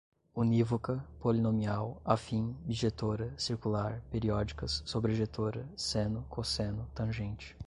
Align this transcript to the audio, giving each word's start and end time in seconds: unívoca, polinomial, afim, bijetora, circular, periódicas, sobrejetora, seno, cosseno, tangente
unívoca, 0.33 0.97
polinomial, 1.19 2.01
afim, 2.03 2.53
bijetora, 2.65 3.35
circular, 3.37 4.01
periódicas, 4.09 4.81
sobrejetora, 4.83 5.69
seno, 5.77 6.25
cosseno, 6.27 6.89
tangente 6.95 7.55